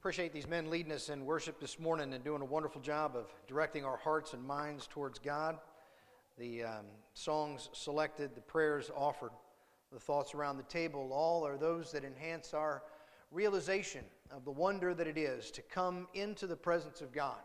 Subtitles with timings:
[0.00, 3.26] Appreciate these men leading us in worship this morning and doing a wonderful job of
[3.46, 5.58] directing our hearts and minds towards God.
[6.38, 9.32] The um, songs selected, the prayers offered,
[9.92, 12.82] the thoughts around the table, all are those that enhance our
[13.30, 17.42] realization of the wonder that it is to come into the presence of God,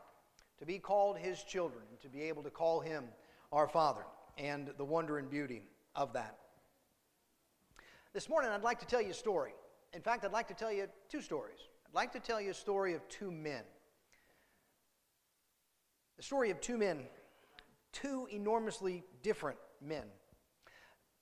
[0.58, 3.04] to be called His children, and to be able to call Him
[3.52, 4.06] our Father,
[4.38, 6.38] and the wonder and beauty of that.
[8.14, 9.52] This morning, I'd like to tell you a story.
[9.92, 11.60] In fact, I'd like to tell you two stories.
[11.96, 13.64] I'd like to tell you a story of two men.
[16.18, 17.06] The story of two men,
[17.94, 20.04] two enormously different men.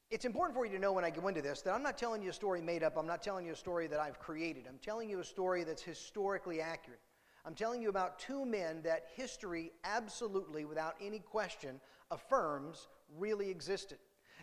[0.09, 2.23] It's important for you to know when I go into this that I'm not telling
[2.23, 2.98] you a story made up.
[2.98, 4.66] I'm not telling you a story that I've created.
[4.68, 7.02] I'm telling you a story that's historically accurate.
[7.46, 11.80] I'm telling you about two men that history absolutely, without any question,
[12.10, 13.99] affirms really existed.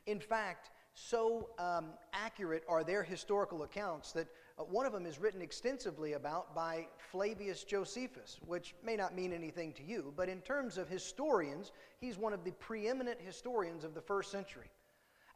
[0.06, 0.70] In fact,
[1.08, 4.28] so um, accurate are their historical accounts that
[4.58, 9.32] uh, one of them is written extensively about by Flavius Josephus, which may not mean
[9.32, 13.94] anything to you, but in terms of historians, he's one of the preeminent historians of
[13.94, 14.70] the first century.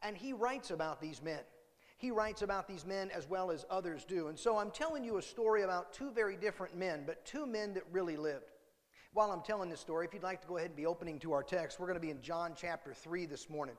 [0.03, 1.39] And he writes about these men.
[1.97, 4.27] He writes about these men as well as others do.
[4.27, 7.73] And so I'm telling you a story about two very different men, but two men
[7.73, 8.51] that really lived.
[9.13, 11.31] While I'm telling this story, if you'd like to go ahead and be opening to
[11.31, 13.75] our text, we're going to be in John chapter 3 this morning.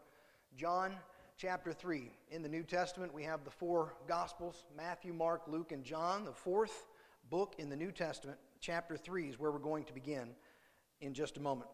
[0.56, 0.94] John
[1.38, 2.10] chapter 3.
[2.30, 6.24] In the New Testament, we have the four Gospels Matthew, Mark, Luke, and John.
[6.24, 6.86] The fourth
[7.28, 10.30] book in the New Testament, chapter 3, is where we're going to begin
[11.02, 11.68] in just a moment.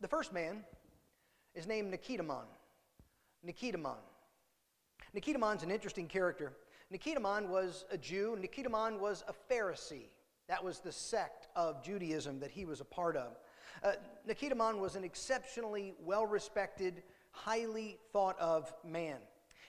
[0.00, 0.64] The first man
[1.54, 1.90] is named.
[1.90, 2.46] Nicodemus.
[5.12, 6.54] Nicodemus is an interesting character.
[6.90, 10.08] Nicodemus was a Jew, Nicodemus was a Pharisee.
[10.48, 13.36] That was the sect of Judaism that he was a part of.
[13.82, 13.92] Uh,
[14.80, 17.02] was an exceptionally well respected
[17.36, 19.18] highly thought of man.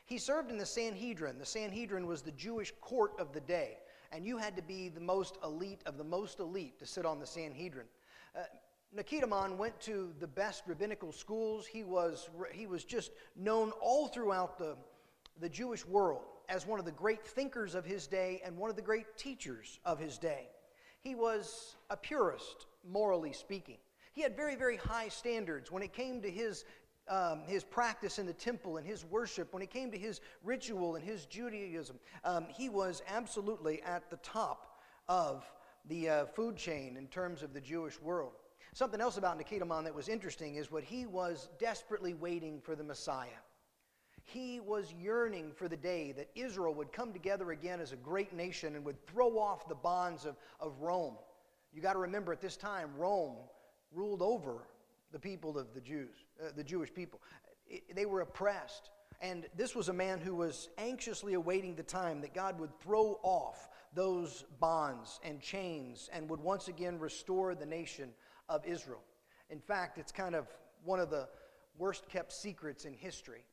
[0.06, 1.38] He served in the Sanhedrin.
[1.38, 3.78] The Sanhedrin was the Jewish court of the day,
[4.12, 7.20] and you had to be the most elite of the most elite to sit on
[7.20, 7.88] the Sanhedrin.
[8.36, 8.44] Uh,
[8.96, 11.68] Nicodemus went to the best rabbinical schools.
[11.68, 14.78] He was, he was just known all throughout the,
[15.42, 18.78] the Jewish world as one of the great thinkers of his day and one of
[18.78, 20.48] the great teachers of his day.
[21.02, 23.78] He was a purist, morally speaking.
[24.14, 26.64] He had very, very high standards when it came to his
[27.10, 30.96] um, his practice in the temple and his worship, when it came to his ritual
[30.96, 35.50] and his Judaism, um, he was absolutely at the top of
[35.88, 38.34] the uh, food chain in terms of the Jewish world.
[38.74, 42.84] Something else about Nicodemus that was interesting is what he was desperately waiting for the
[42.84, 43.30] Messiah.
[44.24, 48.34] He was yearning for the day that Israel would come together again as a great
[48.34, 51.16] nation and would throw off the bonds of, of Rome.
[51.74, 53.38] You got to remember at this time, Rome
[53.92, 54.68] ruled over
[55.12, 57.22] the people of the Jews, uh, the Jewish people.
[57.68, 58.90] It, they were oppressed.
[59.20, 63.20] And this was a man who was anxiously awaiting the time that God would throw
[63.24, 68.10] off those bonds and chains and would once again restore the nation
[68.48, 69.02] of Israel.
[69.50, 70.48] In fact, it's kind of
[70.84, 71.28] one of the
[71.78, 73.44] worst kept secrets in history.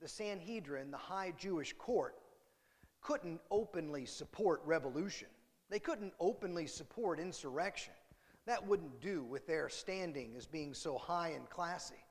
[0.00, 2.14] The Sanhedrin, the high Jewish court,
[3.02, 5.28] couldn't openly support revolution.
[5.68, 7.92] They couldn't openly support insurrection.
[8.46, 12.04] That wouldn't do with their standing as being so high and classy.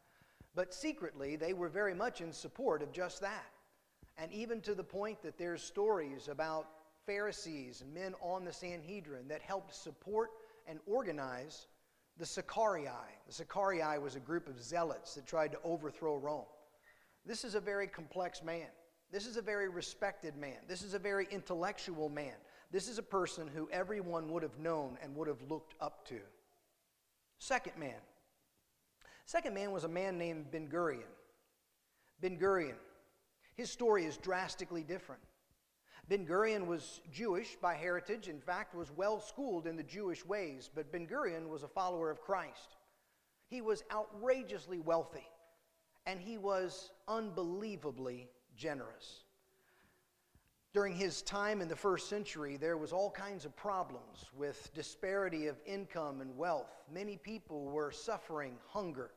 [0.56, 3.52] But secretly, they were very much in support of just that.
[4.18, 6.68] And even to the point that there's stories about
[7.06, 10.32] Pharisees and men on the Sanhedrin that helped support
[10.68, 11.68] and organize
[12.18, 12.88] the Sicarii.
[13.28, 16.46] The Sicarii was a group of zealots that tried to overthrow Rome.
[17.26, 18.68] This is a very complex man.
[19.12, 20.58] This is a very respected man.
[20.68, 22.36] This is a very intellectual man.
[22.73, 26.19] This is a person who everyone would have known and would have looked up to.
[27.38, 28.01] Second man.
[29.28, 31.11] Second man was a man named Ben Gurion.
[32.19, 32.78] Ben Gurion.
[33.53, 35.22] His story is drastically different.
[36.09, 40.72] Ben Gurion was Jewish by heritage, in fact, was well schooled in the Jewish ways,
[40.73, 42.75] but Ben Gurion was a follower of Christ.
[43.50, 45.28] He was outrageously wealthy,
[46.07, 49.25] and he was unbelievably generous.
[50.73, 55.46] During his time in the first century, there was all kinds of problems with disparity
[55.46, 56.81] of income and wealth.
[56.91, 59.11] Many people were suffering hunger.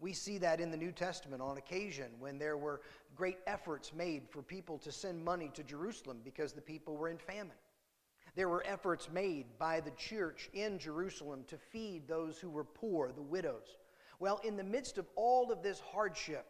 [0.00, 2.80] We see that in the New Testament on occasion when there were
[3.14, 7.18] great efforts made for people to send money to Jerusalem because the people were in
[7.18, 7.52] famine.
[8.34, 13.12] There were efforts made by the church in Jerusalem to feed those who were poor,
[13.12, 13.76] the widows.
[14.20, 16.46] Well, in the midst of all of this hardship,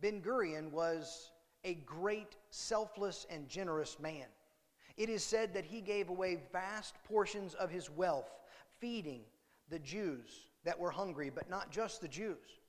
[0.00, 1.30] Ben Gurion was
[1.66, 4.26] a great, selfless, and generous man.
[4.96, 8.30] It is said that he gave away vast portions of his wealth,
[8.80, 9.20] feeding
[9.68, 12.60] the Jews that were hungry, but not just the Jews.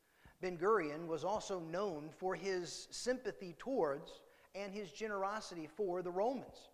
[0.41, 4.11] Ben Gurion was also known for his sympathy towards
[4.55, 6.69] and his generosity for the Romans.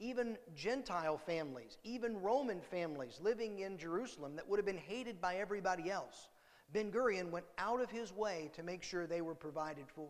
[0.00, 5.36] even Gentile families, even Roman families living in Jerusalem that would have been hated by
[5.36, 6.30] everybody else.
[6.72, 10.08] Ben Gurion went out of his way to make sure they were provided for.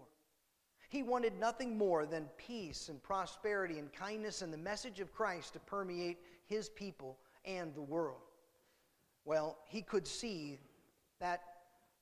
[0.90, 5.52] He wanted nothing more than peace and prosperity and kindness and the message of Christ
[5.52, 8.22] to permeate his people and the world.
[9.24, 10.58] Well, he could see
[11.20, 11.42] that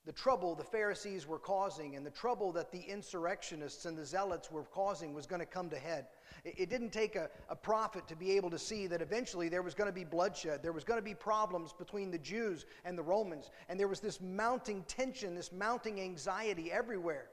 [0.06, 4.50] the trouble the Pharisees were causing and the trouble that the insurrectionists and the zealots
[4.50, 6.06] were causing was going to come to head.
[6.46, 9.74] It, didn't take a, a prophet to be able to see that eventually there was
[9.74, 10.62] going to be bloodshed.
[10.62, 13.50] There was going to be problems between the Jews and the Romans.
[13.68, 17.26] And there was this mounting tension, this mounting anxiety everywhere.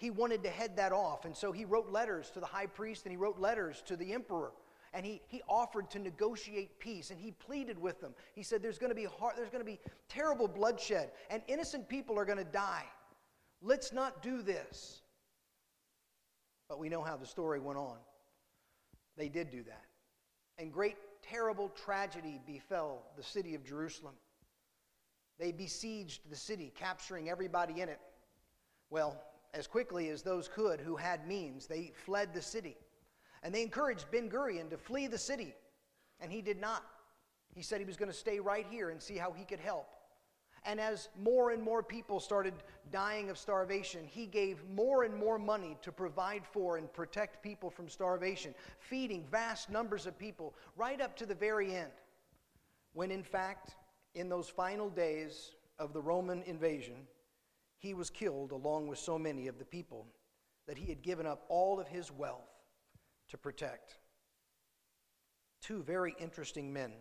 [0.00, 1.26] He wanted to head that off.
[1.26, 4.14] And so he wrote letters to the high priest and he wrote letters to the
[4.14, 4.52] emperor.
[4.94, 8.14] And he, he offered to negotiate peace and he pleaded with them.
[8.34, 11.86] He said there's going to be hard, there's going to be terrible bloodshed and innocent
[11.86, 12.86] people are going to die.
[13.60, 15.02] Let's not do this.
[16.66, 17.98] But we know how the story went on.
[19.18, 19.84] They did do that.
[20.56, 24.14] And great terrible tragedy befell the city of jerusalem.
[25.38, 28.00] They besieged the city capturing everybody in it.
[28.88, 29.22] Well
[29.54, 32.76] as quickly as those could who had means they fled the city
[33.42, 35.54] and they encouraged Ben Gurion to flee the city,
[36.20, 36.84] and he did not.
[37.54, 39.88] He said he was going to stay right here and see how he could help.
[40.64, 42.52] And as more and more people started
[42.92, 47.70] dying of starvation, he gave more and more money to provide for and protect people
[47.70, 51.92] from starvation, feeding vast numbers of people right up to the very end.
[52.92, 53.76] When, in fact,
[54.14, 57.06] in those final days of the Roman invasion,
[57.80, 60.06] he was killed along with so many of the people
[60.68, 62.48] that he had given up all of his wealth
[63.28, 63.96] to protect.
[65.60, 66.92] Two very interesting men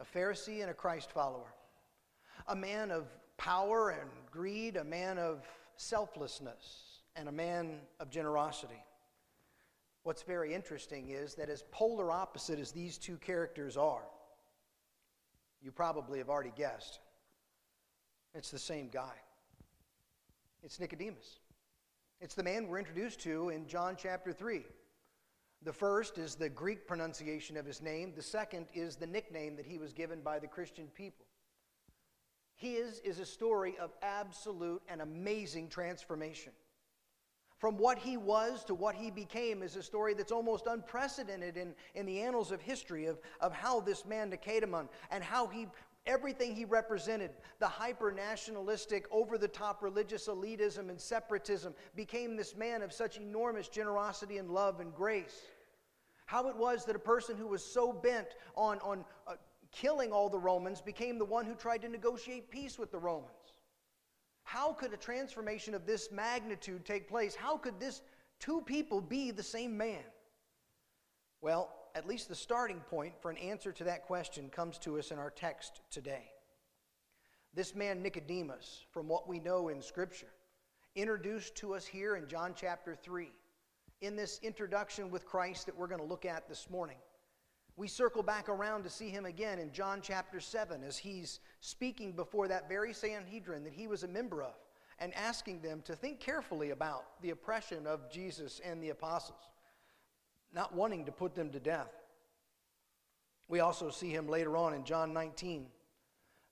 [0.00, 1.54] a Pharisee and a Christ follower,
[2.48, 3.06] a man of
[3.36, 5.46] power and greed, a man of
[5.76, 8.82] selflessness, and a man of generosity.
[10.02, 14.02] What's very interesting is that, as polar opposite as these two characters are,
[15.60, 16.98] you probably have already guessed,
[18.34, 19.14] it's the same guy.
[20.62, 21.40] It's Nicodemus.
[22.20, 24.64] It's the man we're introduced to in John chapter 3.
[25.64, 29.66] The first is the Greek pronunciation of his name, the second is the nickname that
[29.66, 31.26] he was given by the Christian people.
[32.54, 36.52] His is a story of absolute and amazing transformation.
[37.58, 41.74] From what he was to what he became is a story that's almost unprecedented in,
[41.96, 45.66] in the annals of history of, of how this man, Nicodemus, and how he
[46.06, 52.56] everything he represented the hyper nationalistic, over the top religious elitism and separatism became this
[52.56, 55.42] man of such enormous generosity and love and grace.
[56.26, 59.34] How it was that a person who was so bent on, on uh,
[59.70, 63.30] killing all the Romans became the one who tried to negotiate peace with the Romans.
[64.44, 67.34] How could a transformation of this magnitude take place?
[67.34, 68.02] How could this
[68.40, 70.02] two people be the same man?
[71.40, 75.10] Well, at least the starting point for an answer to that question comes to us
[75.10, 76.30] in our text today.
[77.54, 80.32] This man, Nicodemus, from what we know in Scripture,
[80.96, 83.30] introduced to us here in John chapter 3,
[84.00, 86.96] in this introduction with Christ that we're going to look at this morning.
[87.76, 92.12] We circle back around to see him again in John chapter 7 as he's speaking
[92.12, 94.54] before that very Sanhedrin that he was a member of
[94.98, 99.40] and asking them to think carefully about the oppression of Jesus and the apostles,
[100.54, 101.92] not wanting to put them to death.
[103.48, 105.66] We also see him later on in John 19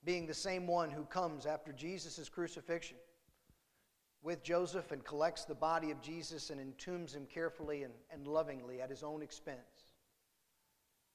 [0.05, 2.97] being the same one who comes after Jesus' crucifixion
[4.23, 8.81] with Joseph and collects the body of Jesus and entombs him carefully and, and lovingly
[8.81, 9.95] at his own expense.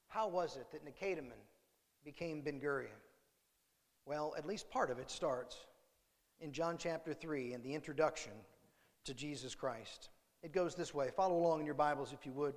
[0.08, 1.36] How was it that Nicodemus
[2.04, 2.88] became Ben Gurion?
[4.06, 5.56] Well, at least part of it starts
[6.40, 8.32] in John chapter 3 in the introduction
[9.04, 10.10] to Jesus Christ.
[10.42, 11.10] It goes this way.
[11.10, 12.54] Follow along in your Bibles if you would.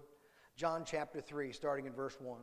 [0.59, 2.37] John chapter 3, starting in verse 1.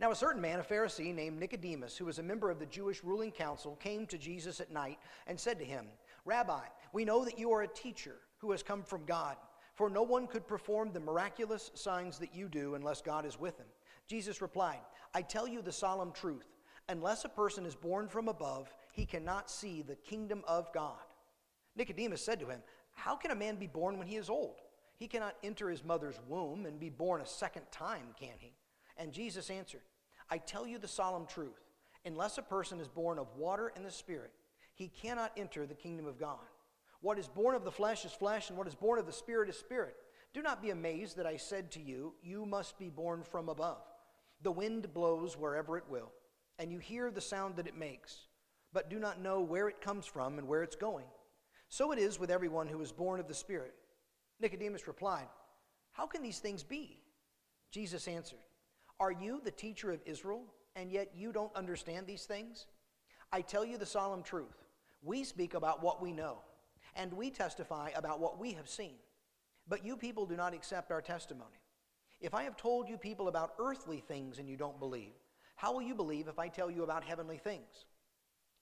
[0.00, 3.04] Now, a certain man, a Pharisee named Nicodemus, who was a member of the Jewish
[3.04, 5.88] ruling council, came to Jesus at night and said to him,
[6.24, 6.62] Rabbi,
[6.94, 9.36] we know that you are a teacher who has come from God,
[9.74, 13.58] for no one could perform the miraculous signs that you do unless God is with
[13.58, 13.66] him.
[14.06, 14.80] Jesus replied,
[15.12, 16.48] I tell you the solemn truth.
[16.88, 20.96] Unless a person is born from above, he cannot see the kingdom of God.
[21.76, 24.62] Nicodemus said to him, How can a man be born when he is old?
[25.00, 28.52] He cannot enter his mother's womb and be born a second time, can he?
[28.98, 29.80] And Jesus answered,
[30.28, 31.58] I tell you the solemn truth.
[32.04, 34.30] Unless a person is born of water and the Spirit,
[34.74, 36.38] he cannot enter the kingdom of God.
[37.00, 39.48] What is born of the flesh is flesh, and what is born of the Spirit
[39.48, 39.96] is spirit.
[40.34, 43.80] Do not be amazed that I said to you, You must be born from above.
[44.42, 46.12] The wind blows wherever it will,
[46.58, 48.26] and you hear the sound that it makes,
[48.74, 51.06] but do not know where it comes from and where it's going.
[51.70, 53.74] So it is with everyone who is born of the Spirit.
[54.40, 55.28] Nicodemus replied,
[55.92, 57.00] How can these things be?
[57.70, 58.38] Jesus answered,
[58.98, 60.44] Are you the teacher of Israel,
[60.76, 62.66] and yet you don't understand these things?
[63.32, 64.64] I tell you the solemn truth.
[65.02, 66.38] We speak about what we know,
[66.96, 68.94] and we testify about what we have seen.
[69.68, 71.60] But you people do not accept our testimony.
[72.20, 75.12] If I have told you people about earthly things and you don't believe,
[75.56, 77.86] how will you believe if I tell you about heavenly things?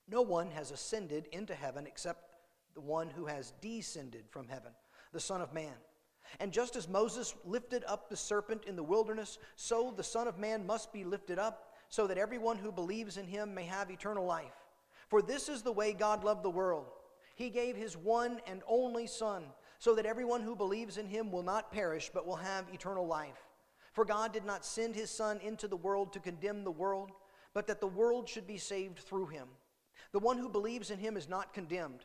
[0.09, 2.35] No one has ascended into heaven except
[2.75, 4.73] the one who has descended from heaven,
[5.13, 5.75] the Son of Man.
[6.41, 10.39] And just as Moses lifted up the serpent in the wilderness, so the Son of
[10.39, 14.27] Man must be lifted up, so that everyone who believes in him may have eternal
[14.27, 14.53] life.
[15.09, 16.87] For this is the way God loved the world.
[17.35, 19.45] He gave his one and only Son,
[19.79, 23.47] so that everyone who believes in him will not perish, but will have eternal life.
[23.93, 27.11] For God did not send his Son into the world to condemn the world,
[27.55, 29.49] but that the world should be saved through him.
[30.13, 32.05] The one who believes in him is not condemned.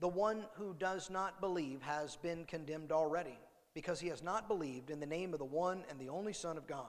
[0.00, 3.38] The one who does not believe has been condemned already
[3.74, 6.56] because he has not believed in the name of the one and the only Son
[6.56, 6.86] of God.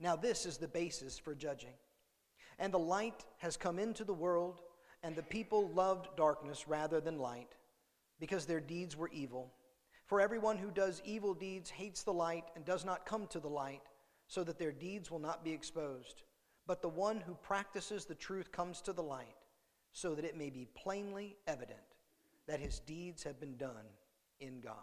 [0.00, 1.74] Now, this is the basis for judging.
[2.58, 4.62] And the light has come into the world,
[5.02, 7.54] and the people loved darkness rather than light,
[8.18, 9.52] because their deeds were evil.
[10.06, 13.48] For everyone who does evil deeds hates the light and does not come to the
[13.48, 13.82] light,
[14.26, 16.22] so that their deeds will not be exposed.
[16.66, 19.36] But the one who practices the truth comes to the light,
[19.92, 21.91] so that it may be plainly evident
[22.46, 23.86] that his deeds have been done
[24.40, 24.74] in God.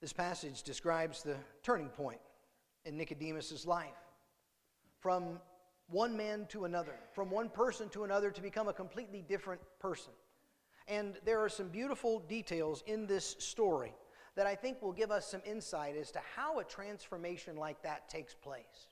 [0.00, 2.20] This passage describes the turning point
[2.84, 3.88] in Nicodemus' life
[5.00, 5.40] from
[5.88, 10.12] one man to another, from one person to another to become a completely different person.
[10.86, 13.94] And there are some beautiful details in this story
[14.36, 18.08] that I think will give us some insight as to how a transformation like that
[18.08, 18.88] takes place.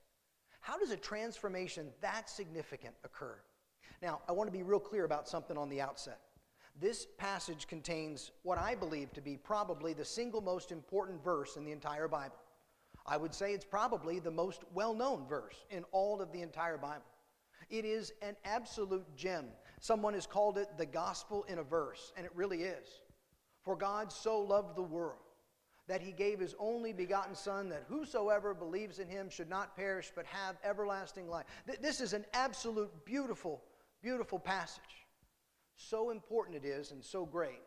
[0.60, 3.36] How does a transformation that significant occur?
[4.02, 6.18] Now, I want to be real clear about something on the outset.
[6.78, 11.64] This passage contains what I believe to be probably the single most important verse in
[11.64, 12.36] the entire Bible.
[13.06, 16.76] I would say it's probably the most well known verse in all of the entire
[16.76, 17.04] Bible.
[17.70, 19.46] It is an absolute gem.
[19.80, 22.86] Someone has called it the gospel in a verse, and it really is.
[23.62, 25.18] For God so loved the world
[25.88, 30.12] that he gave his only begotten Son, that whosoever believes in him should not perish
[30.14, 31.46] but have everlasting life.
[31.80, 33.62] This is an absolute beautiful,
[34.02, 35.05] beautiful passage.
[35.76, 37.62] So important it is and so great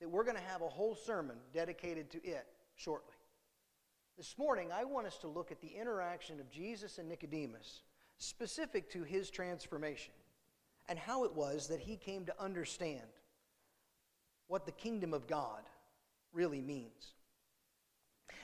[0.00, 2.46] that we're going to have a whole sermon dedicated to it
[2.76, 3.14] shortly.
[4.16, 7.82] This morning, I want us to look at the interaction of Jesus and Nicodemus,
[8.18, 10.12] specific to his transformation,
[10.88, 13.06] and how it was that he came to understand
[14.48, 15.62] what the kingdom of God
[16.32, 17.14] really means.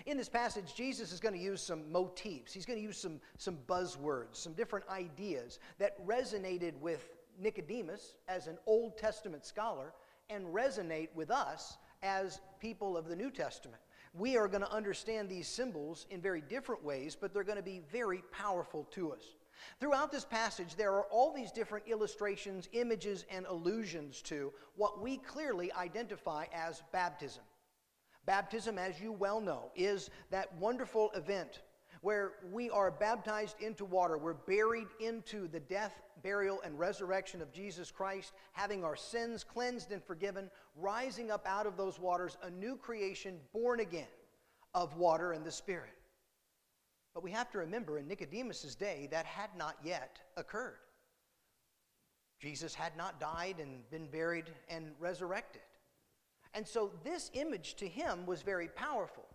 [0.05, 2.53] In this passage, Jesus is going to use some motifs.
[2.53, 8.47] He's going to use some, some buzzwords, some different ideas that resonated with Nicodemus as
[8.47, 9.93] an Old Testament scholar
[10.31, 13.81] and resonate with us as people of the New Testament.
[14.15, 17.63] We are going to understand these symbols in very different ways, but they're going to
[17.63, 19.23] be very powerful to us.
[19.81, 25.19] Throughout this passage, there are all these different illustrations, images, and allusions to what we
[25.19, 27.43] clearly identify as baptism.
[28.27, 31.61] Baptism, as you well know, is that wonderful event
[32.07, 34.17] where we are baptized into water.
[34.17, 39.91] We're buried into the death, burial, and resurrection of Jesus Christ, having our sins cleansed
[39.91, 44.07] and forgiven, rising up out of those waters, a new creation born again
[44.73, 45.99] of water and the Spirit.
[47.13, 50.79] But we have to remember in Nicodemus' day, that had not yet occurred.
[52.39, 55.63] Jesus had not died and been buried and resurrected.
[56.55, 59.26] And so this image to him was very powerful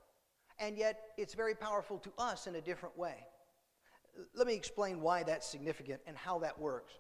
[0.62, 3.16] and yet it's very powerful to us in a different way.
[4.36, 6.94] Let me explain why that's significant and how that works.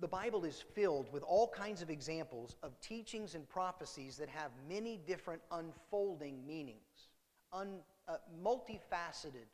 [0.00, 4.50] The Bible is filled with all kinds of examples of teachings and prophecies that have
[4.68, 7.10] many different unfolding meanings,
[7.52, 7.78] un,
[8.08, 9.46] uh, multifaceted.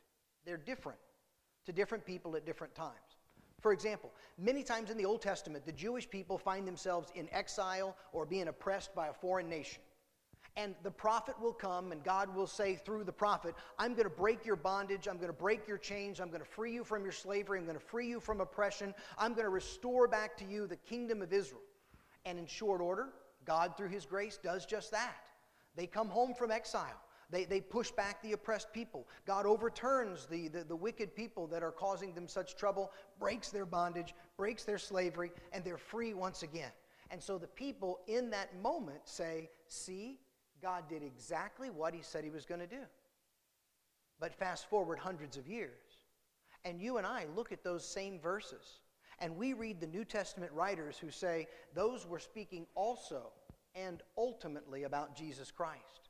[0.45, 0.97] They're different
[1.65, 2.95] to different people at different times.
[3.59, 7.95] For example, many times in the Old Testament, the Jewish people find themselves in exile
[8.11, 9.83] or being oppressed by a foreign nation.
[10.57, 14.09] And the prophet will come, and God will say through the prophet, I'm going to
[14.09, 15.07] break your bondage.
[15.07, 16.19] I'm going to break your chains.
[16.19, 17.57] I'm going to free you from your slavery.
[17.57, 18.93] I'm going to free you from oppression.
[19.17, 21.61] I'm going to restore back to you the kingdom of Israel.
[22.25, 23.09] And in short order,
[23.45, 25.15] God, through his grace, does just that.
[25.75, 26.99] They come home from exile.
[27.29, 29.07] They, they push back the oppressed people.
[29.25, 33.65] God overturns the, the, the wicked people that are causing them such trouble, breaks their
[33.65, 36.71] bondage, breaks their slavery, and they're free once again.
[37.09, 40.19] And so the people in that moment say, See,
[40.61, 42.83] God did exactly what he said he was going to do.
[44.19, 46.05] But fast forward hundreds of years,
[46.63, 48.79] and you and I look at those same verses,
[49.19, 53.31] and we read the New Testament writers who say those were speaking also
[53.73, 56.09] and ultimately about Jesus Christ.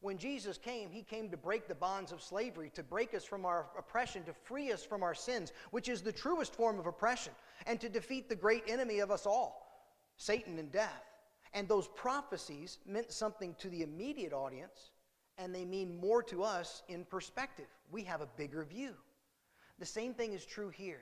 [0.00, 3.46] When Jesus came, he came to break the bonds of slavery, to break us from
[3.46, 7.32] our oppression, to free us from our sins, which is the truest form of oppression,
[7.66, 11.15] and to defeat the great enemy of us all, Satan and death.
[11.56, 14.90] And those prophecies meant something to the immediate audience,
[15.38, 17.64] and they mean more to us in perspective.
[17.90, 18.92] We have a bigger view.
[19.78, 21.00] The same thing is true here.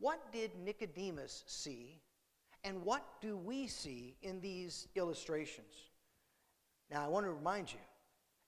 [0.00, 2.00] What did Nicodemus see,
[2.64, 5.74] and what do we see in these illustrations?
[6.90, 7.80] Now, I want to remind you,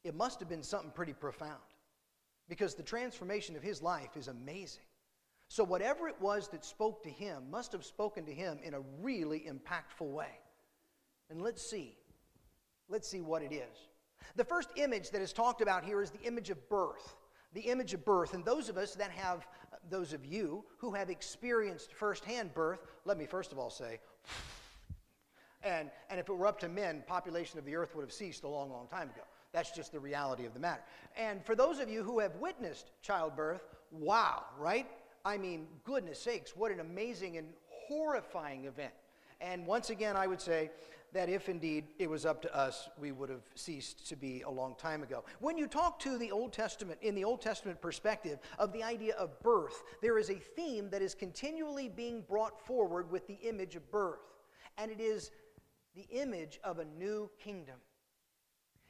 [0.04, 1.60] it must have been something pretty profound
[2.48, 4.84] because the transformation of his life is amazing.
[5.48, 8.80] So, whatever it was that spoke to him must have spoken to him in a
[9.02, 10.38] really impactful way.
[11.30, 11.96] And let's see.
[12.88, 13.88] Let's see what it is.
[14.36, 17.16] The first image that is talked about here is the image of birth.
[17.52, 18.34] The image of birth.
[18.34, 19.46] And those of us that have,
[19.88, 24.00] those of you who have experienced firsthand birth, let me first of all say,
[25.62, 28.44] and, and if it were up to men, population of the earth would have ceased
[28.44, 29.22] a long, long time ago.
[29.52, 30.82] That's just the reality of the matter.
[31.16, 34.86] And for those of you who have witnessed childbirth, wow, right?
[35.24, 38.92] I mean, goodness sakes, what an amazing and horrifying event.
[39.40, 40.70] And once again, I would say
[41.12, 44.50] that if indeed it was up to us, we would have ceased to be a
[44.50, 45.24] long time ago.
[45.40, 49.14] When you talk to the Old Testament, in the Old Testament perspective of the idea
[49.16, 53.76] of birth, there is a theme that is continually being brought forward with the image
[53.76, 54.20] of birth.
[54.78, 55.30] And it is
[55.94, 57.76] the image of a new kingdom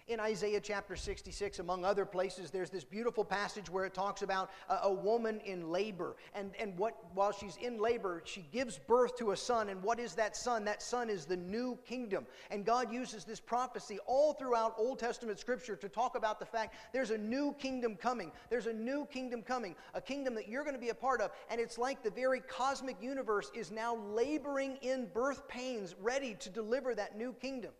[0.08, 4.50] in Isaiah chapter 66, among other places, there's this beautiful passage where it talks about
[4.68, 6.16] a, a, woman in labor.
[6.34, 9.68] And, and what, while she's in labor, she gives birth to a son.
[9.68, 10.64] And what is that son?
[10.64, 12.26] That son is the new kingdom.
[12.50, 16.74] And God uses this prophecy all throughout Old Testament scripture to talk about the fact
[16.92, 18.32] there's a new kingdom coming.
[18.48, 21.30] There's a new kingdom coming, a kingdom that you're going to be a part of.
[21.50, 26.50] And it's like the very cosmic universe is now laboring in birth pains, ready to
[26.50, 27.70] deliver that new kingdom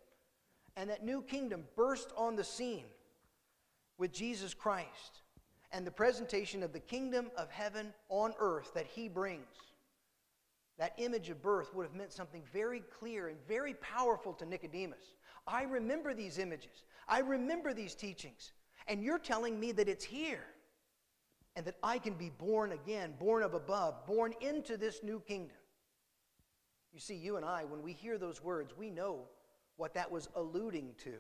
[0.81, 2.87] and that new kingdom burst on the scene
[3.99, 5.21] with Jesus Christ
[5.73, 9.45] and the presentation of the kingdom of heaven on earth that he brings.
[10.79, 15.17] That image of birth would have meant something very clear and very powerful to Nicodemus.
[15.47, 18.53] I remember these images, I remember these teachings,
[18.89, 20.47] and you're telling me that it's here
[21.57, 25.59] and that I can be born again, born of above, born into this new kingdom.
[26.91, 29.27] You see, you and I, when we hear those words, we know
[29.81, 31.15] what that was alluding to.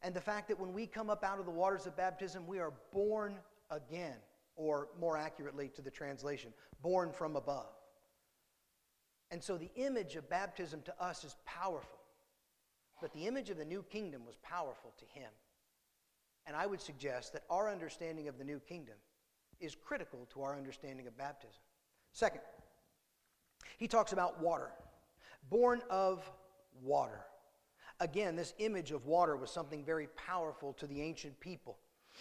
[0.00, 2.60] And the fact that when we come up out of the waters of baptism, we
[2.60, 3.34] are born
[3.68, 4.14] again,
[4.54, 7.74] or more accurately to the translation, born from above.
[9.32, 11.98] And so the image of baptism to us is powerful,
[13.00, 15.30] but the image of the new kingdom was powerful to him.
[16.46, 18.94] And I would suggest that our understanding of the new kingdom
[19.58, 21.62] is critical to our understanding of baptism.
[22.12, 22.42] Second,
[23.78, 24.70] he talks about water,
[25.50, 26.30] born of
[26.80, 27.24] water.
[28.04, 31.78] Again, this image of water was something very powerful to the ancient people.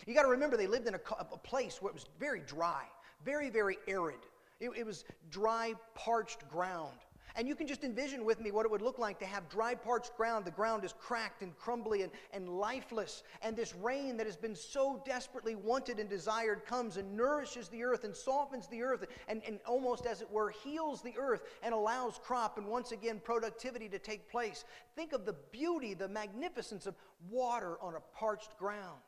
[0.08, 2.84] You got to remember, they lived in a, a, place where it was very dry,
[3.26, 4.22] very, very arid.
[4.62, 7.00] It, it was dry, parched ground.
[7.36, 9.74] And you can just envision with me what it would look like to have dry,
[9.74, 10.46] parched ground.
[10.46, 13.24] The ground is cracked and crumbly and, and lifeless.
[13.42, 17.84] And this rain that has been so desperately wanted and desired comes and nourishes the
[17.84, 21.74] earth and softens the earth and, and almost, as it were, heals the earth and
[21.74, 24.64] allows crop and once again productivity to take place.
[24.96, 26.94] Think of the beauty, the magnificence of
[27.32, 29.02] water on a parched ground.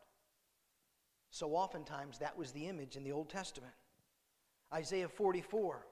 [1.30, 3.74] So oftentimes that was the image in the Old Testament.
[4.74, 5.86] Isaiah 44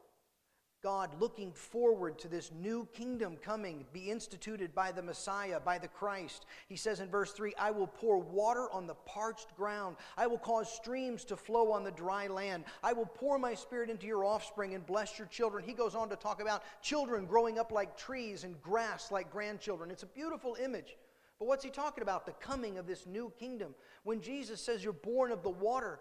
[0.83, 5.87] God looking forward to this new kingdom coming, be instituted by the Messiah, by the
[5.87, 6.45] Christ.
[6.67, 9.95] He says in verse 3 I will pour water on the parched ground.
[10.17, 12.65] I will cause streams to flow on the dry land.
[12.83, 15.63] I will pour my spirit into your offspring and bless your children.
[15.63, 19.89] He goes on to talk about children growing up like trees and grass like grandchildren.
[19.89, 20.97] It's a beautiful image.
[21.39, 22.25] But what's he talking about?
[22.25, 23.73] The coming of this new kingdom.
[24.03, 25.99] When Jesus says you're born of the water,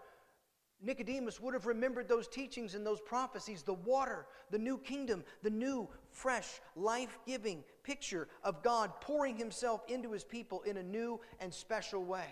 [0.83, 5.51] Nicodemus would have remembered those teachings and those prophecies the water, the new kingdom, the
[5.51, 11.21] new, fresh, life giving picture of God pouring himself into his people in a new
[11.40, 12.27] and special way.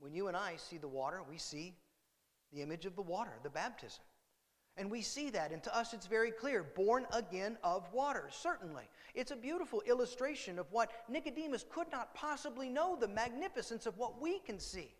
[0.00, 1.74] When you and I see the water, we see
[2.52, 4.02] the image of the water, the baptism.
[4.76, 8.84] And we see that, and to us it's very clear born again of water, certainly.
[9.14, 14.20] It's a beautiful illustration of what Nicodemus could not possibly know the magnificence of what
[14.20, 14.92] we can see.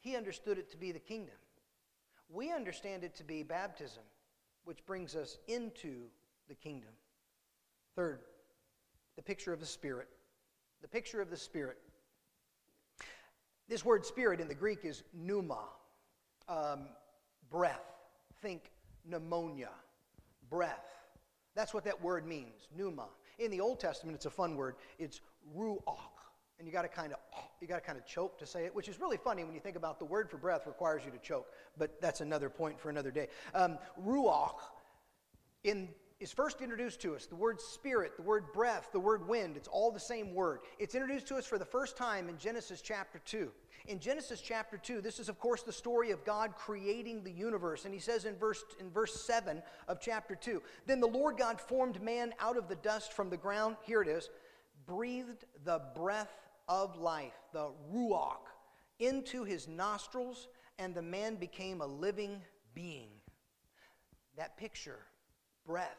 [0.00, 1.34] He understood it to be the kingdom.
[2.28, 4.02] We understand it to be baptism,
[4.64, 6.04] which brings us into
[6.48, 6.90] the kingdom.
[7.94, 8.20] Third,
[9.16, 10.08] the picture of the Spirit.
[10.82, 11.78] The picture of the Spirit.
[13.68, 15.64] This word spirit in the Greek is pneuma,
[16.48, 16.86] um,
[17.50, 17.82] breath.
[18.40, 18.70] Think
[19.04, 19.70] pneumonia,
[20.48, 20.84] breath.
[21.54, 23.08] That's what that word means, pneuma.
[23.38, 24.76] In the Old Testament, it's a fun word.
[24.98, 25.20] It's
[25.56, 26.15] ruach,
[26.58, 27.18] and you got to kind of
[27.60, 29.60] You got to kind of choke to say it, which is really funny when you
[29.60, 32.90] think about the word for breath requires you to choke, but that's another point for
[32.90, 33.28] another day.
[33.54, 34.60] Um, ruach
[35.64, 35.88] in,
[36.20, 37.26] is first introduced to us.
[37.26, 40.60] The word spirit, the word breath, the word wind, it's all the same word.
[40.78, 43.50] It's introduced to us for the first time in Genesis chapter 2.
[43.88, 47.84] In Genesis chapter 2, this is, of course, the story of God creating the universe.
[47.84, 51.60] And he says in verse, in verse 7 of chapter 2 Then the Lord God
[51.60, 53.76] formed man out of the dust from the ground.
[53.84, 54.30] Here it is
[54.86, 58.38] breathed the breath of life, the ruach,
[58.98, 60.48] into his nostrils,
[60.78, 62.42] and the man became a living
[62.74, 63.08] being.
[64.36, 64.98] That picture,
[65.64, 65.98] breath,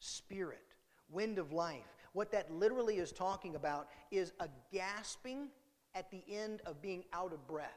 [0.00, 0.74] spirit,
[1.10, 5.48] wind of life, what that literally is talking about is a gasping
[5.94, 7.68] at the end of being out of breath.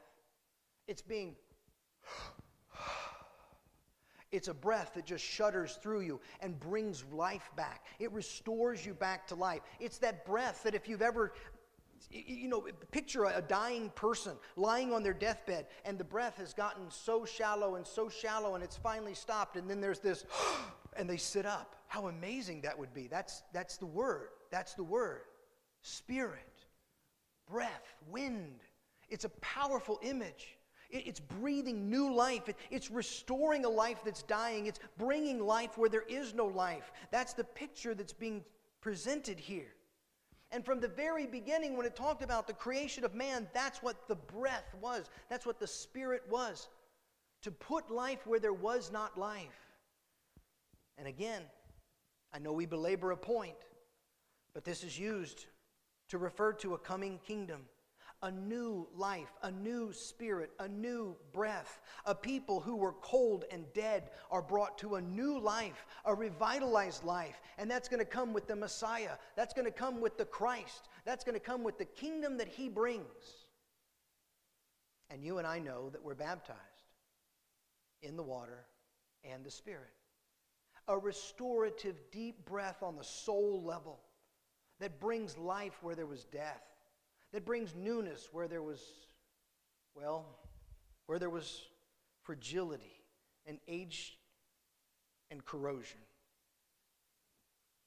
[0.88, 1.36] It's being,
[4.32, 7.84] it's a breath that just shudders through you and brings life back.
[7.98, 9.60] It restores you back to life.
[9.80, 11.32] It's that breath that if you've ever
[12.12, 16.90] you know, picture a dying person lying on their deathbed, and the breath has gotten
[16.90, 20.24] so shallow and so shallow, and it's finally stopped, and then there's this,
[20.96, 21.76] and they sit up.
[21.88, 23.06] How amazing that would be.
[23.06, 24.28] That's, that's the word.
[24.50, 25.22] That's the word.
[25.80, 26.52] Spirit
[27.52, 28.60] breath, wind.
[29.10, 30.56] It's a powerful image.
[30.90, 32.42] It's breathing new life.
[32.70, 34.66] It's restoring a life that's dying.
[34.66, 36.92] It's bringing life where there is no life.
[37.10, 38.44] That's the picture that's being
[38.80, 39.74] presented here.
[40.52, 44.06] And from the very beginning, when it talked about the creation of man, that's what
[44.06, 45.08] the breath was.
[45.30, 46.68] That's what the Spirit was.
[47.42, 49.48] To put life where there was not life.
[50.98, 51.42] And again,
[52.34, 53.56] I know we belabor a point,
[54.54, 55.46] but this is used
[56.10, 57.62] to refer to a coming kingdom,
[58.22, 61.80] a new life, a new spirit, a new breath.
[62.06, 67.04] A people who were cold and dead are brought to a new life, a revitalized
[67.04, 67.40] life.
[67.58, 69.16] And that's going to come with the Messiah.
[69.36, 70.88] That's going to come with the Christ.
[71.04, 73.46] That's going to come with the kingdom that he brings.
[75.10, 76.58] And you and I know that we're baptized
[78.02, 78.64] in the water
[79.24, 79.90] and the Spirit.
[80.88, 84.00] A restorative, deep breath on the soul level
[84.80, 86.62] that brings life where there was death,
[87.32, 88.82] that brings newness where there was,
[89.94, 90.26] well,
[91.06, 91.62] where there was
[92.22, 93.02] fragility
[93.46, 94.18] and age
[95.30, 95.98] and corrosion.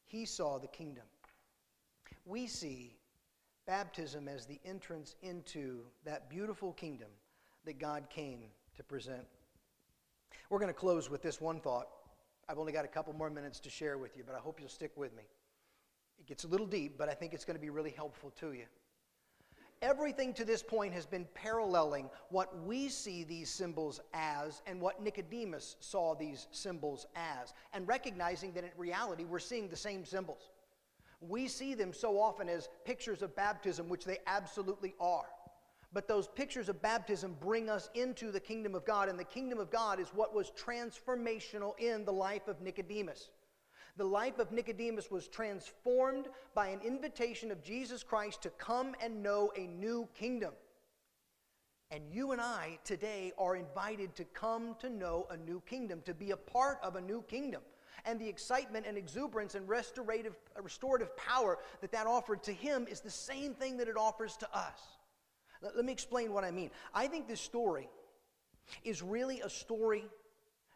[0.06, 1.06] He saw the kingdom.
[2.26, 2.98] We see
[3.68, 7.10] baptism as the entrance into that beautiful kingdom
[7.66, 8.42] that God came
[8.76, 9.26] to present.
[10.50, 11.88] We're going to close with this one thought.
[12.48, 14.70] I've only got a couple more minutes to share with you, but I hope you'll
[14.70, 15.24] stick with me.
[16.20, 18.52] It gets a little deep, but I think it's going to be really helpful to
[18.54, 18.66] you.
[19.82, 25.02] Everything to this point has been paralleling what we see these symbols as and what
[25.02, 30.50] Nicodemus saw these symbols as, and recognizing that in reality we're seeing the same symbols.
[31.22, 35.26] We see them so often as pictures of baptism, which they absolutely are.
[35.94, 39.60] But those pictures of baptism bring us into the kingdom of God, and the kingdom
[39.60, 43.30] of God is what was transformational in the life of Nicodemus.
[43.98, 49.24] The life of Nicodemus was transformed by an invitation of Jesus Christ to come and
[49.24, 50.52] know a new kingdom.
[51.92, 56.14] And you and I today are invited to come to know a new kingdom, to
[56.14, 57.62] be a part of a new kingdom.
[58.04, 62.88] And the excitement and exuberance and restorative, uh, restorative power that that offered to him
[62.90, 64.80] is the same thing that it offers to us.
[65.62, 66.70] Let, let me explain what I mean.
[66.94, 67.88] I think this story
[68.84, 70.06] is really a story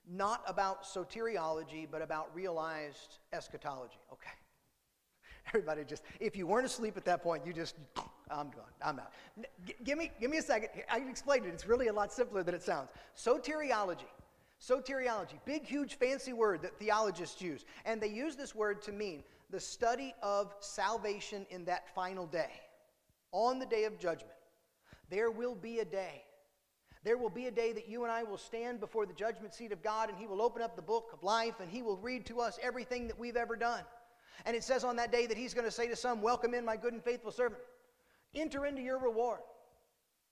[0.07, 3.99] not about soteriology, but about realized eschatology.
[4.11, 4.31] Okay.
[5.47, 7.75] Everybody just, if you weren't asleep at that point, you just,
[8.29, 8.65] I'm done.
[8.83, 9.11] I'm out.
[9.65, 10.69] G- give, me, give me a second.
[10.91, 11.49] I can explain it.
[11.49, 12.89] It's really a lot simpler than it sounds.
[13.17, 14.05] Soteriology.
[14.61, 17.63] Soteriology, big, huge, fancy word that theologists use.
[17.85, 22.51] And they use this word to mean the study of salvation in that final day,
[23.31, 24.35] on the day of judgment.
[25.09, 26.23] There will be a day
[27.03, 29.71] there will be a day that you and I will stand before the judgment seat
[29.71, 32.25] of God, and He will open up the book of life, and He will read
[32.25, 33.83] to us everything that we've ever done.
[34.45, 36.65] And it says on that day that He's going to say to some, Welcome in,
[36.65, 37.61] my good and faithful servant.
[38.35, 39.39] Enter into your reward.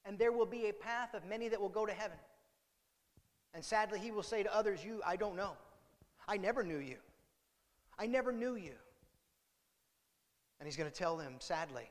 [0.05, 2.17] And there will be a path of many that will go to heaven.
[3.53, 5.53] And sadly, He will say to others, You, I don't know.
[6.27, 6.97] I never knew you.
[7.97, 8.73] I never knew you.
[10.59, 11.89] And He's going to tell them, sadly,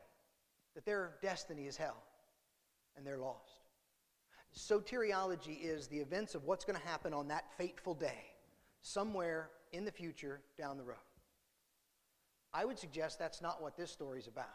[0.74, 2.02] that their destiny is hell
[2.96, 3.55] and they're lost.
[4.58, 8.24] Soteriology is the events of what's going to happen on that fateful day,
[8.80, 10.96] somewhere in the future down the road.
[12.54, 14.46] I would suggest that's not what this story is about.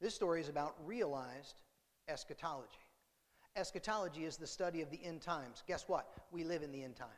[0.00, 1.56] This story is about realized
[2.08, 2.70] eschatology.
[3.54, 5.62] Eschatology is the study of the end times.
[5.68, 6.08] Guess what?
[6.32, 7.10] We live in the end times.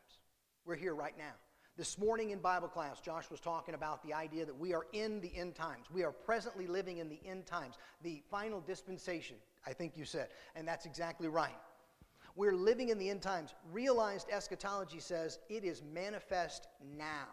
[0.64, 1.32] We're here right now.
[1.76, 5.20] This morning in Bible class, Josh was talking about the idea that we are in
[5.20, 5.86] the end times.
[5.92, 10.28] We are presently living in the end times, the final dispensation, I think you said.
[10.54, 11.56] And that's exactly right.
[12.36, 13.54] We're living in the end times.
[13.72, 17.28] Realized eschatology says it is manifest now.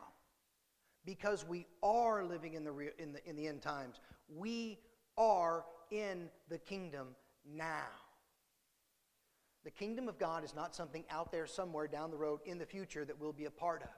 [1.06, 4.00] Because we are living in the, re- in the, in the end times,
[4.34, 4.80] we
[5.18, 7.10] are in the kingdom
[7.46, 7.88] now.
[9.66, 12.66] The kingdom of God is not something out there somewhere down the road in the
[12.66, 13.90] future that we'll be a part of.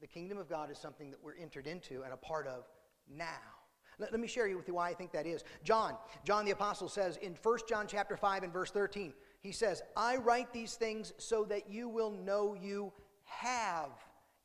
[0.00, 2.68] The kingdom of God is something that we're entered into and a part of
[3.12, 3.57] now.
[3.98, 5.44] Let, let me share with you why I think that is.
[5.64, 9.82] John, John the apostle says in 1 John chapter 5 and verse 13, he says,
[9.96, 12.92] "I write these things so that you will know you
[13.24, 13.90] have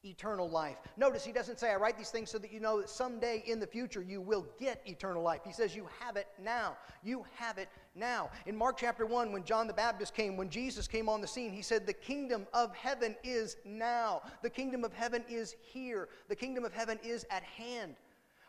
[0.05, 0.77] eternal life.
[0.97, 3.59] Notice he doesn't say, I write these things so that you know that someday in
[3.59, 5.41] the future you will get eternal life.
[5.45, 6.77] He says, You have it now.
[7.03, 8.29] You have it now.
[8.45, 11.51] In Mark chapter 1, when John the Baptist came, when Jesus came on the scene,
[11.51, 14.21] he said, The kingdom of heaven is now.
[14.41, 16.09] The kingdom of heaven is here.
[16.27, 17.95] The kingdom of heaven is at hand.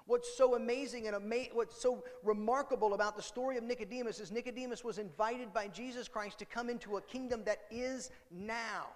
[0.06, 4.84] What's so amazing and ama- what's so remarkable about the story of Nicodemus is Nicodemus
[4.84, 8.88] was invited by Jesus Christ to come into a kingdom that is now.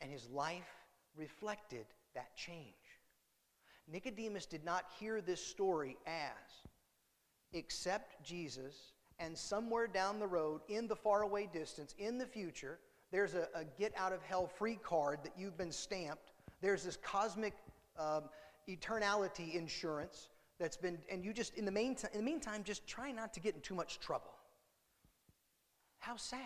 [0.00, 0.68] And his life
[1.16, 2.74] reflected that change.
[3.90, 6.68] Nicodemus did not hear this story as
[7.54, 12.78] accept Jesus, and somewhere down the road, in the faraway distance, in the future,
[13.10, 16.32] there's a, a get out of hell free card that you've been stamped.
[16.60, 17.52] There's this cosmic
[17.98, 18.24] um,
[18.68, 23.10] eternality insurance that's been, and you just, in the, main in the meantime, just try
[23.10, 24.32] not to get in too much trouble.
[25.98, 26.40] How sad.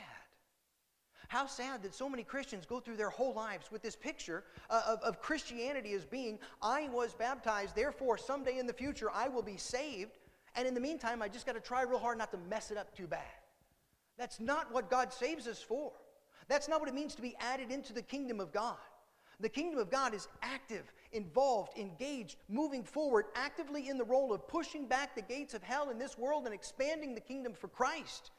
[1.29, 4.83] How sad that so many Christians go through their whole lives with this picture uh,
[4.87, 9.43] of, of Christianity as being, I was baptized, therefore someday in the future I will
[9.43, 10.19] be saved.
[10.55, 12.79] And in the meantime, I just got to try real hard not to mess it
[12.79, 13.21] up too bad.
[14.17, 15.93] That's not what God saves us for.
[16.49, 18.77] That's not what it means to be added into the kingdom of God.
[19.41, 24.47] The kingdom of God is active, involved, engaged, moving forward, actively in the role of
[24.47, 28.31] pushing back the gates of hell in this world and expanding the kingdom for Christ.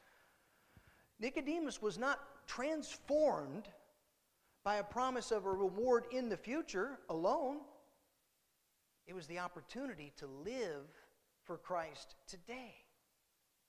[1.19, 3.67] Nicodemus was not transformed
[4.63, 7.57] by a promise of a reward in the future alone.
[9.07, 10.87] It was the opportunity to live
[11.43, 12.75] for Christ today.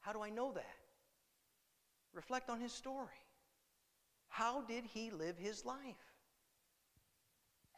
[0.00, 0.76] How do I know that?
[2.12, 3.06] Reflect on his story.
[4.28, 6.07] How did he live his life?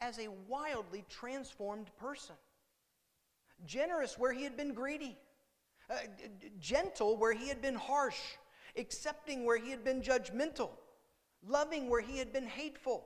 [0.01, 2.35] As a wildly transformed person.
[3.65, 5.17] Generous where he had been greedy,
[5.89, 5.95] uh,
[6.59, 8.19] gentle where he had been harsh,
[8.75, 10.71] accepting where he had been judgmental,
[11.45, 13.05] loving where he had been hateful.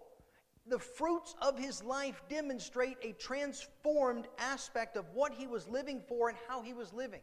[0.67, 6.29] The fruits of his life demonstrate a transformed aspect of what he was living for
[6.29, 7.21] and how he was living.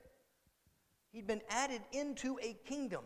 [1.13, 3.05] He'd been added into a kingdom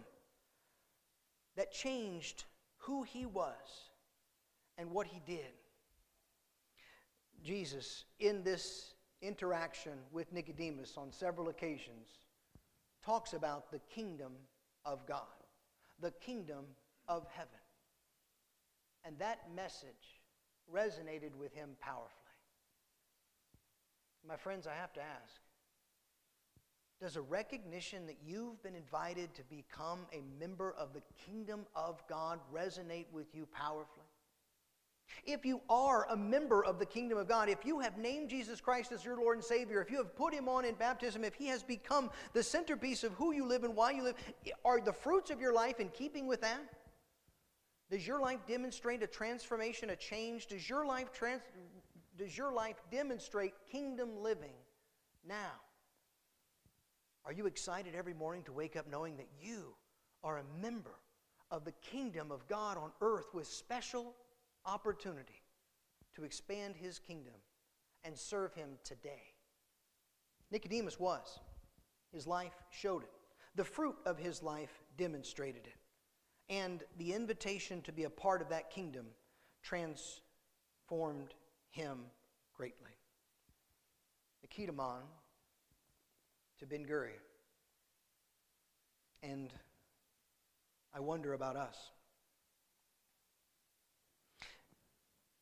[1.57, 2.45] that changed
[2.79, 3.91] who he was
[4.77, 5.53] and what he did.
[7.45, 12.19] Jesus, in this interaction with Nicodemus on several occasions,
[13.05, 14.33] talks about the kingdom
[14.85, 15.21] of God,
[16.01, 16.65] the kingdom
[17.09, 17.51] of heaven.
[19.05, 20.21] And that message
[20.73, 22.11] resonated with him powerfully.
[24.27, 25.41] My friends, I have to ask
[27.01, 32.03] does a recognition that you've been invited to become a member of the kingdom of
[32.09, 34.06] God resonate with you powerfully?
[35.25, 38.61] If you are a member of the kingdom of God, if you have named Jesus
[38.61, 41.35] Christ as your Lord and Savior, if you have put him on in baptism, if
[41.35, 44.17] he has become the centerpiece of who you live and why you live,
[44.65, 46.61] are the fruits of your life in keeping with that?
[47.91, 50.47] Does your life demonstrate a transformation, a change?
[50.47, 51.43] Does your life trans-
[52.17, 54.55] does your life demonstrate kingdom living
[55.27, 55.61] now?
[57.25, 59.75] Are you excited every morning to wake up knowing that you
[60.25, 60.99] are a member
[61.51, 64.15] of the kingdom of God on earth with special
[64.67, 65.43] opportunity
[66.15, 67.35] to expand his kingdom
[68.05, 69.35] and serve him today?
[70.51, 71.39] Nicodemus was.
[72.13, 73.11] His life showed it.
[73.55, 75.77] The fruit of his life demonstrated it
[76.49, 79.07] and the invitation to be a part of that kingdom
[79.63, 81.35] transformed
[81.71, 81.99] him
[82.57, 82.93] greatly.
[84.43, 85.03] The Ketamon
[86.59, 87.13] to Ben Gurion.
[89.23, 89.53] And
[90.95, 91.77] I wonder about us.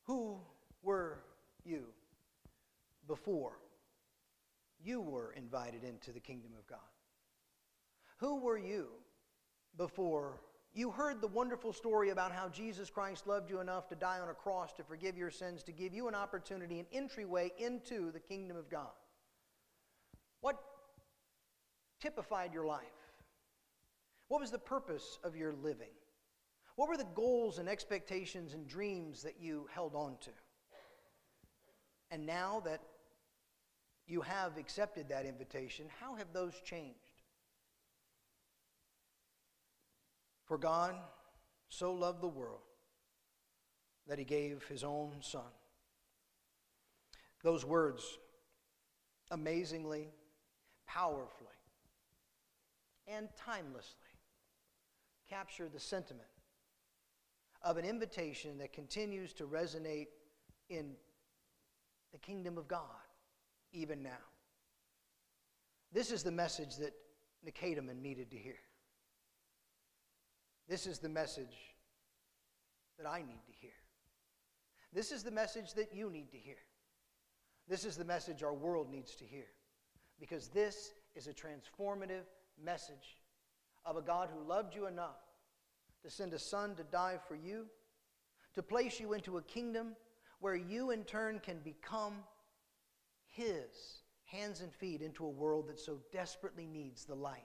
[0.04, 0.38] Who
[0.82, 1.20] were
[1.64, 1.84] you
[3.06, 3.58] before
[4.82, 6.78] you were invited into the kingdom of God?
[8.18, 8.88] Who were you
[9.76, 10.40] before
[10.74, 14.28] you heard the wonderful story about how Jesus Christ loved you enough to die on
[14.28, 18.18] a cross to forgive your sins, to give you an opportunity, an entryway into the
[18.18, 18.90] kingdom of God.
[20.40, 20.60] What
[22.00, 22.82] typified your life?
[24.26, 25.94] What was the purpose of your living?
[26.76, 30.30] What were the goals and expectations and dreams that you held on to?
[32.10, 32.80] And now that
[34.06, 36.98] you have accepted that invitation, how have those changed?
[40.44, 40.94] For God
[41.68, 42.60] so loved the world
[44.06, 45.42] that he gave his own son.
[47.42, 48.02] Those words
[49.30, 50.08] amazingly,
[50.86, 51.48] powerfully,
[53.06, 53.94] and timelessly
[55.28, 56.28] capture the sentiment
[57.64, 60.08] of an invitation that continues to resonate
[60.68, 60.92] in
[62.12, 62.84] the kingdom of God
[63.72, 64.10] even now.
[65.92, 66.92] This is the message that
[67.42, 68.58] Nicodemus needed to hear.
[70.68, 71.74] This is the message
[72.98, 73.70] that I need to hear.
[74.92, 76.58] This is the message that you need to hear.
[77.66, 79.46] This is the message our world needs to hear.
[80.20, 82.24] Because this is a transformative
[82.62, 83.18] message
[83.84, 85.16] of a God who loved you enough
[86.04, 87.66] to send a son to die for you,
[88.54, 89.96] to place you into a kingdom
[90.40, 92.12] where you in turn can become
[93.26, 97.42] his hands and feet into a world that so desperately needs the light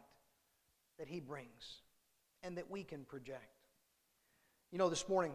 [0.97, 1.81] that he brings
[2.43, 3.55] and that we can project.
[4.71, 5.31] You know, this morning,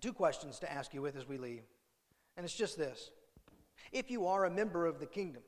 [0.00, 1.64] two questions to ask you with as we leave.
[2.36, 3.10] And it's just this
[3.92, 5.42] If you are a member of the kingdom,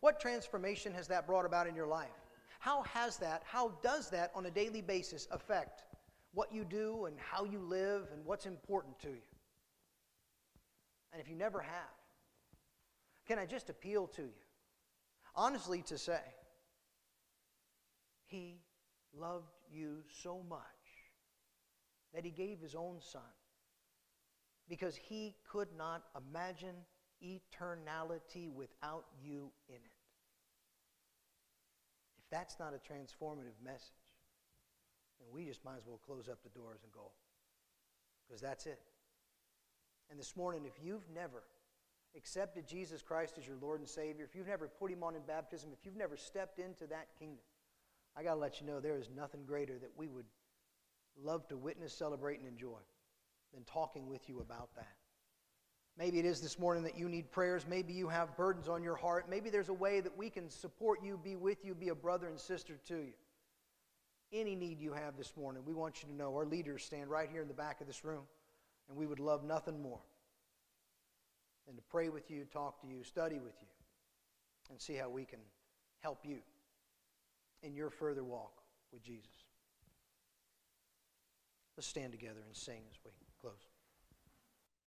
[0.00, 2.08] what transformation has that brought about in your life?
[2.66, 5.84] How has that, how does that on a daily basis affect
[6.34, 9.28] what you do and how you live and what's important to you?
[11.12, 11.96] And if you never have,
[13.28, 14.42] can I just appeal to you,
[15.36, 16.18] honestly, to say,
[18.24, 18.58] He
[19.16, 20.60] loved you so much
[22.14, 23.22] that He gave His own Son
[24.68, 26.74] because He could not imagine
[27.24, 29.95] eternality without you in it.
[32.30, 34.14] That's not a transformative message,
[35.20, 37.12] then we just might as well close up the doors and go
[38.26, 38.80] because that's it.
[40.10, 41.42] And this morning, if you've never
[42.16, 45.22] accepted Jesus Christ as your Lord and Savior, if you've never put Him on in
[45.22, 47.44] baptism, if you've never stepped into that kingdom,
[48.16, 50.26] I got to let you know there is nothing greater that we would
[51.22, 52.78] love to witness, celebrate, and enjoy
[53.52, 54.96] than talking with you about that.
[55.98, 57.64] Maybe it is this morning that you need prayers.
[57.68, 59.30] Maybe you have burdens on your heart.
[59.30, 62.28] Maybe there's a way that we can support you, be with you, be a brother
[62.28, 63.14] and sister to you.
[64.32, 67.28] Any need you have this morning, we want you to know our leaders stand right
[67.30, 68.24] here in the back of this room,
[68.88, 70.00] and we would love nothing more
[71.66, 73.68] than to pray with you, talk to you, study with you,
[74.68, 75.38] and see how we can
[76.00, 76.38] help you
[77.62, 78.52] in your further walk
[78.92, 79.30] with Jesus.
[81.76, 83.25] Let's stand together and sing as we.